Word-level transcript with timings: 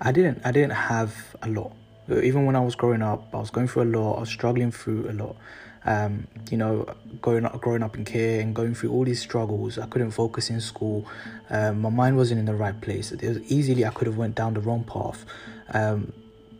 I 0.00 0.12
didn't 0.12 0.40
I 0.44 0.52
didn't 0.52 0.72
have 0.72 1.14
a 1.42 1.48
lot. 1.48 1.72
Even 2.10 2.46
when 2.46 2.56
I 2.56 2.60
was 2.60 2.74
growing 2.74 3.02
up, 3.02 3.28
I 3.34 3.38
was 3.38 3.50
going 3.50 3.68
through 3.68 3.82
a 3.82 3.90
lot. 3.96 4.16
I 4.16 4.20
was 4.20 4.30
struggling 4.30 4.70
through 4.70 5.10
a 5.10 5.12
lot. 5.12 5.36
Um, 5.84 6.26
you 6.50 6.56
know, 6.56 6.86
growing 7.20 7.44
up, 7.44 7.60
growing 7.60 7.82
up 7.82 7.96
in 7.96 8.04
care 8.04 8.40
and 8.40 8.54
going 8.54 8.74
through 8.74 8.92
all 8.92 9.04
these 9.04 9.20
struggles. 9.20 9.78
I 9.78 9.86
couldn't 9.86 10.10
focus 10.12 10.50
in 10.50 10.60
school. 10.60 11.06
Um, 11.50 11.80
my 11.80 11.90
mind 11.90 12.16
wasn't 12.16 12.40
in 12.40 12.46
the 12.46 12.54
right 12.54 12.78
place. 12.80 13.12
Easily 13.22 13.84
I 13.84 13.90
could 13.90 14.06
have 14.06 14.16
went 14.16 14.34
down 14.34 14.54
the 14.54 14.60
wrong 14.60 14.84
path. 14.84 15.24
Um, 15.72 16.12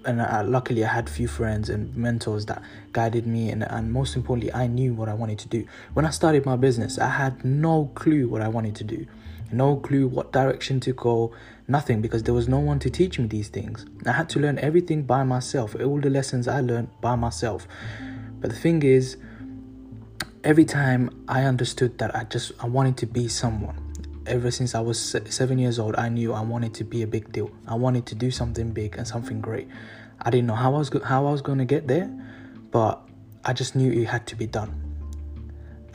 and 0.05 0.23
I, 0.23 0.43
luckily 0.43 0.85
I 0.85 0.89
had 0.89 1.11
few 1.11 1.29
friends 1.29 1.69
and 1.69 1.95
mentors 1.97 2.47
that 2.47 2.63
guided 2.93 3.27
me 3.27 3.51
and, 3.51 3.63
and 3.65 3.93
most 3.93 4.17
importantly 4.17 4.53
I 4.53 4.67
knew 4.67 4.95
what 4.95 5.09
I 5.09 5.15
wanted 5.15 5.39
to 5.41 5.49
do. 5.49 5.67
When 5.95 6.07
I 6.07 6.11
started 6.11 6.47
my 6.47 6.57
business, 6.57 6.99
I 6.99 7.09
had 7.09 7.45
no 7.45 7.91
clue 7.95 8.29
what 8.29 8.41
I 8.41 8.49
wanted 8.49 8.77
to 8.77 8.85
do. 8.85 9.07
No 9.51 9.77
clue 9.77 10.07
what 10.07 10.33
direction 10.33 10.81
to 10.81 10.93
go, 10.93 11.33
nothing 11.67 12.01
because 12.01 12.23
there 12.23 12.35
was 12.35 12.49
no 12.49 12.59
one 12.59 12.79
to 12.81 12.91
teach 12.91 13.19
me 13.19 13.27
these 13.27 13.49
things. 13.49 13.87
I 14.07 14.13
had 14.13 14.29
to 14.31 14.41
learn 14.41 14.59
everything 14.59 15.03
by 15.03 15.25
myself, 15.25 15.75
all 15.75 16.01
the 16.01 16.11
lessons 16.11 16.49
I 16.49 16.61
learned 16.61 16.89
by 17.01 17.17
myself. 17.17 17.67
But 18.41 18.51
the 18.51 18.57
thing 18.57 18.83
is, 18.83 19.17
every 20.45 20.65
time 20.65 21.11
I 21.29 21.45
understood 21.45 21.99
that 21.99 22.15
I 22.15 22.25
just 22.25 22.53
I 22.61 22.67
wanted 22.67 22.97
to 22.99 23.07
be 23.07 23.29
someone. 23.29 23.85
Ever 24.27 24.51
since 24.51 24.75
I 24.75 24.81
was 24.81 25.01
seven 25.01 25.59
years 25.59 25.79
old, 25.79 25.97
I 25.97 26.11
knew 26.11 26.35
I 26.35 26.43
wanted 26.43 26.75
to 26.75 26.85
be 26.85 27.03
a 27.03 27.07
big 27.07 27.33
deal. 27.33 27.51
I 27.67 27.75
wanted 27.75 28.05
to 28.07 28.15
do 28.15 28.31
something 28.31 28.73
big 28.73 28.97
and 28.99 29.09
something 29.09 29.41
great. 29.41 29.69
I 30.21 30.31
didn't 30.31 30.47
know 30.47 30.55
how 30.55 30.75
I 30.75 30.79
was 30.79 30.91
go- 30.91 31.03
how 31.03 31.27
I 31.27 31.31
was 31.31 31.41
going 31.41 31.59
to 31.59 31.65
get 31.65 31.89
there, 31.89 32.11
but 32.71 33.01
I 33.45 33.55
just 33.55 33.75
knew 33.75 33.91
it 33.91 34.07
had 34.07 34.27
to 34.27 34.37
be 34.37 34.47
done. 34.47 34.85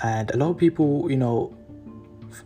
And 0.02 0.32
a 0.32 0.38
lot 0.38 0.50
of 0.50 0.58
people, 0.58 1.10
you 1.12 1.18
know, 1.18 1.56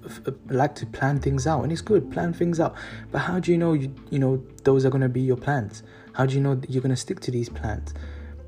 f- 0.05 0.33
like 0.49 0.75
to 0.75 0.85
plan 0.85 1.19
things 1.19 1.47
out, 1.47 1.63
and 1.63 1.71
it's 1.71 1.81
good 1.81 2.11
plan 2.11 2.33
things 2.33 2.59
out. 2.59 2.75
But 3.11 3.19
how 3.19 3.39
do 3.39 3.51
you 3.51 3.57
know 3.57 3.73
you 3.73 3.93
you 4.09 4.19
know 4.19 4.43
those 4.63 4.85
are 4.85 4.89
going 4.89 5.01
to 5.01 5.09
be 5.09 5.21
your 5.21 5.37
plans? 5.37 5.83
How 6.13 6.25
do 6.25 6.35
you 6.35 6.41
know 6.41 6.59
you're 6.67 6.81
going 6.81 6.95
to 6.95 7.01
stick 7.01 7.19
to 7.21 7.31
these 7.31 7.49
plans? 7.49 7.93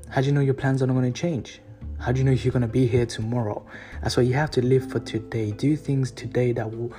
How 0.08 0.20
do 0.20 0.26
you 0.26 0.32
know 0.32 0.40
your 0.40 0.54
plans 0.54 0.82
are 0.82 0.86
not 0.86 0.94
going 0.94 1.12
to 1.12 1.20
change? 1.20 1.60
How 1.98 2.12
do 2.12 2.18
you 2.18 2.24
know 2.24 2.32
you're 2.32 2.52
going 2.52 2.62
to 2.62 2.68
be 2.68 2.86
here 2.86 3.06
tomorrow? 3.06 3.64
That's 4.02 4.16
why 4.16 4.22
you 4.24 4.34
have 4.34 4.50
to 4.52 4.64
live 4.64 4.90
for 4.90 5.00
today. 5.00 5.52
Do 5.52 5.76
things 5.76 6.10
today 6.10 6.52
that 6.52 6.70
will 6.70 6.92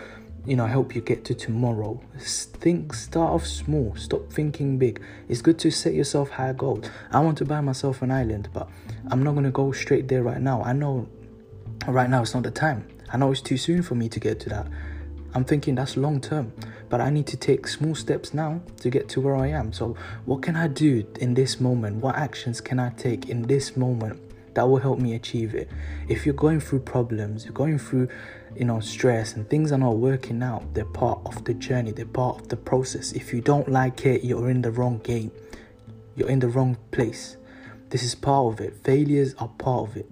you 0.45 0.55
know 0.55 0.66
help 0.66 0.95
you 0.95 1.02
get 1.02 1.23
to 1.26 1.36
tomorrow 1.36 2.02
think 2.17 2.94
start 2.94 3.31
off 3.31 3.45
small 3.45 3.95
stop 3.95 4.31
thinking 4.31 4.78
big 4.78 5.02
it's 5.30 5.42
good 5.42 5.59
to 5.59 5.70
set 5.70 5.94
yourself 5.94 6.30
high 6.30 6.53
goals 6.53 6.89
i 7.11 7.20
want 7.20 7.38
to 7.38 7.45
buy 7.45 7.61
myself 7.61 8.02
an 8.02 8.11
island 8.11 8.50
but 8.52 8.67
i'm 9.11 9.22
not 9.22 9.33
going 9.33 9.44
to 9.44 9.52
go 9.52 9.72
straight 9.72 10.08
there 10.08 10.23
right 10.23 10.42
now 10.42 10.64
i 10.64 10.73
know 10.73 11.08
right 11.88 12.09
now 12.09 12.22
it's 12.22 12.33
not 12.33 12.44
the 12.44 12.52
time 12.52 12.88
i 13.14 13.17
know 13.17 13.31
it's 13.31 13.42
too 13.42 13.58
soon 13.58 13.81
for 13.81 13.95
me 13.95 14.09
to 14.09 14.20
get 14.20 14.40
to 14.42 14.50
that. 14.50 14.67
I'm 15.34 15.45
thinking 15.45 15.76
that's 15.76 15.95
long 15.95 16.20
term 16.20 16.52
but 16.90 17.00
i 17.00 17.09
need 17.09 17.28
to 17.28 17.38
take 17.38 17.67
small 17.67 17.95
steps 17.95 18.34
now 18.34 18.62
to 18.81 18.90
get 18.90 19.08
to 19.09 19.22
where 19.22 19.36
i 19.36 19.48
am. 19.48 19.72
So 19.73 19.95
what 20.26 20.42
can 20.42 20.56
i 20.56 20.67
do 20.67 21.06
in 21.20 21.34
this 21.34 21.59
moment? 21.59 21.98
What 21.98 22.16
actions 22.16 22.59
can 22.62 22.80
i 22.80 22.89
take 22.92 23.30
in 23.30 23.44
this 23.44 23.78
moment 23.78 24.20
that 24.56 24.67
will 24.67 24.80
help 24.80 25.00
me 25.00 25.16
achieve 25.16 25.56
it? 25.56 25.70
If 26.09 26.26
you're 26.26 26.36
going 26.36 26.59
through 26.59 26.82
problems 26.82 27.45
you're 27.45 27.54
going 27.54 27.80
through 27.80 28.09
you 28.56 28.66
know 28.66 28.82
stress 28.82 29.34
and 29.36 29.50
things 29.50 29.72
are 29.72 29.78
not 29.78 29.95
working 29.95 30.44
out 30.44 30.73
they're 30.73 30.84
part 30.84 31.22
of 31.26 31.45
the 31.45 31.54
journey 31.54 31.92
they're 31.92 32.06
part 32.06 32.42
of 32.42 32.50
the 32.50 32.58
process. 32.58 33.14
If 33.14 33.34
you 33.34 33.39
don't 33.39 33.70
like 33.70 34.06
it 34.06 34.26
you're 34.26 34.50
in 34.50 34.62
the 34.62 34.72
wrong 34.72 35.00
game. 35.00 35.32
You're 36.16 36.30
in 36.30 36.39
the 36.39 36.50
wrong 36.50 36.78
place. 36.92 37.38
This 37.89 38.04
is 38.04 38.16
part 38.16 38.54
of 38.54 38.59
it. 38.59 38.84
Failures 38.84 39.34
are 39.38 39.48
part 39.48 39.89
of 39.89 39.98
it. 39.98 40.12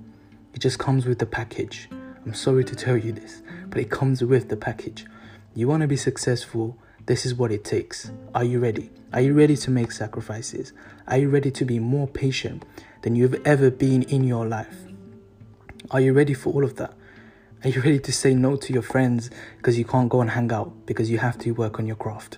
It 0.54 0.60
just 0.60 0.80
comes 0.80 1.06
with 1.06 1.20
the 1.20 1.26
package 1.26 1.90
i'm 2.30 2.36
sorry 2.36 2.64
to 2.64 2.76
tell 2.76 2.96
you 2.96 3.12
this 3.12 3.42
but 3.70 3.80
it 3.82 3.90
comes 3.90 4.24
with 4.24 4.50
the 4.50 4.56
package. 4.56 5.08
You 5.56 5.68
want 5.68 5.82
to 5.82 5.88
be 5.88 5.98
successful 5.98 6.78
this 7.08 7.26
is 7.26 7.34
what 7.34 7.52
it 7.52 7.64
takes. 7.64 8.12
Are 8.36 8.44
you 8.44 8.60
ready? 8.60 8.92
Are 9.12 9.22
you 9.22 9.34
ready 9.34 9.58
to 9.58 9.72
make 9.72 9.92
sacrifices? 9.92 10.72
Are 11.08 11.18
you 11.18 11.28
ready 11.28 11.50
to 11.50 11.66
be 11.66 11.80
more 11.80 12.08
patient 12.08 12.66
than 13.02 13.16
you've 13.16 13.42
ever 13.48 13.72
been 13.72 14.04
in 14.04 14.26
your 14.26 14.46
life? 14.46 14.78
Are 15.90 16.00
you 16.00 16.14
ready 16.14 16.36
for 16.36 16.54
all 16.54 16.64
of 16.64 16.76
that? 16.76 16.94
Are 17.64 17.70
you 17.70 17.82
ready 17.82 17.98
to 17.98 18.12
say 18.12 18.36
no 18.36 18.58
to 18.58 18.74
your 18.74 18.84
friends 18.84 19.32
because 19.58 19.80
you 19.80 19.86
can't 19.86 20.08
go 20.08 20.22
and 20.22 20.30
hang 20.30 20.52
out 20.52 20.86
because 20.86 21.10
you 21.10 21.18
have 21.18 21.40
to 21.40 21.52
work 21.54 21.80
on 21.80 21.88
your 21.88 21.96
craft 21.96 22.38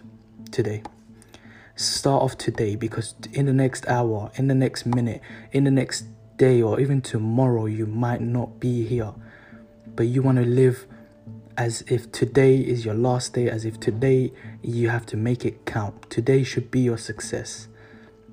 today? 0.52 0.84
Start 1.76 2.24
off 2.24 2.38
today 2.38 2.78
because 2.78 3.14
in 3.34 3.46
the 3.46 3.54
next 3.54 3.86
hour, 3.90 4.32
in 4.36 4.48
the 4.48 4.56
next 4.56 4.86
minute, 4.86 5.20
in 5.52 5.66
the 5.66 5.72
next 5.72 6.06
day, 6.38 6.62
or 6.62 6.80
even 6.80 7.02
tomorrow, 7.02 7.66
you 7.66 7.86
might 7.86 8.22
not 8.22 8.58
be 8.62 8.86
here. 8.86 9.14
But 9.96 10.08
you 10.08 10.22
want 10.22 10.38
to 10.38 10.46
live 10.46 10.88
as 11.58 11.84
if 11.88 12.12
today 12.12 12.60
is 12.60 12.86
your 12.86 12.94
last 12.94 13.34
day, 13.34 13.50
as 13.50 13.66
if 13.66 13.80
today 13.80 14.32
you 14.62 14.90
have 14.90 15.06
to 15.08 15.18
make 15.18 15.46
it 15.46 15.66
count. 15.66 16.10
Today 16.10 16.44
should 16.44 16.72
be 16.72 16.80
your 16.80 16.98
success. 16.98 17.68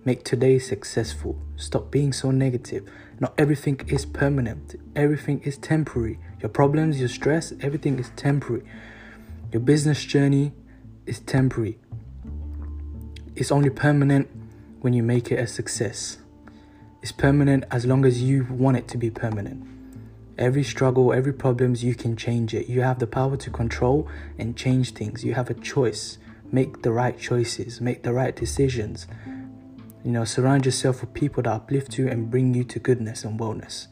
Make 0.04 0.24
today 0.24 0.58
successful. 0.58 1.38
Stop 1.56 1.90
being 1.90 2.12
so 2.12 2.30
negative. 2.30 2.88
Not 3.20 3.34
everything 3.36 3.80
is 3.88 4.06
permanent, 4.06 4.76
everything 4.94 5.40
is 5.42 5.58
temporary. 5.58 6.18
Your 6.40 6.48
problems, 6.48 7.00
your 7.00 7.08
stress, 7.08 7.52
everything 7.60 7.98
is 7.98 8.10
temporary. 8.16 8.62
Your 9.52 9.60
business 9.60 10.04
journey 10.04 10.52
is 11.04 11.20
temporary. 11.20 11.78
It's 13.34 13.50
only 13.50 13.70
permanent 13.70 14.28
when 14.80 14.92
you 14.92 15.02
make 15.02 15.32
it 15.32 15.38
a 15.40 15.46
success. 15.46 16.18
It's 17.02 17.12
permanent 17.12 17.64
as 17.70 17.84
long 17.84 18.04
as 18.04 18.22
you 18.22 18.46
want 18.50 18.76
it 18.76 18.88
to 18.88 18.96
be 18.96 19.10
permanent. 19.10 19.77
Every 20.38 20.62
struggle, 20.62 21.12
every 21.12 21.32
problems, 21.32 21.82
you 21.82 21.96
can 21.96 22.16
change 22.16 22.54
it. 22.54 22.68
You 22.68 22.82
have 22.82 23.00
the 23.00 23.08
power 23.08 23.36
to 23.36 23.50
control 23.50 24.08
and 24.38 24.56
change 24.56 24.92
things. 24.92 25.24
You 25.24 25.34
have 25.34 25.50
a 25.50 25.54
choice. 25.54 26.18
Make 26.52 26.82
the 26.82 26.92
right 26.92 27.18
choices, 27.18 27.80
make 27.80 28.04
the 28.04 28.12
right 28.12 28.34
decisions. 28.34 29.08
You 30.04 30.12
know, 30.12 30.24
surround 30.24 30.64
yourself 30.64 31.00
with 31.00 31.12
people 31.12 31.42
that 31.42 31.52
uplift 31.52 31.98
you 31.98 32.06
and 32.06 32.30
bring 32.30 32.54
you 32.54 32.62
to 32.64 32.78
goodness 32.78 33.24
and 33.24 33.38
wellness. 33.38 33.88